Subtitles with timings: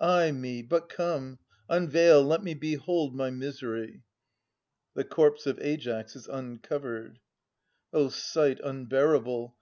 [0.00, 0.62] Ay me!
[0.62, 2.22] But come, Unveil.
[2.22, 4.04] Let me behold my misery.
[4.94, 7.18] [The corpse oj Aias is uncovered.
[7.92, 9.56] O sight unbearable!